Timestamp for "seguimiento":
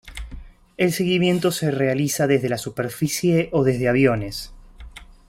0.93-1.51